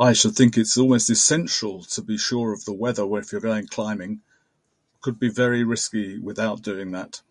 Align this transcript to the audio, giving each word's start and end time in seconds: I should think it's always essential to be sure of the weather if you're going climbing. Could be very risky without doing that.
I 0.00 0.12
should 0.14 0.34
think 0.34 0.58
it's 0.58 0.76
always 0.76 1.08
essential 1.08 1.84
to 1.84 2.02
be 2.02 2.18
sure 2.18 2.52
of 2.52 2.64
the 2.64 2.72
weather 2.72 3.04
if 3.20 3.30
you're 3.30 3.40
going 3.40 3.68
climbing. 3.68 4.20
Could 5.00 5.20
be 5.20 5.28
very 5.30 5.62
risky 5.62 6.18
without 6.18 6.62
doing 6.62 6.90
that. 6.90 7.22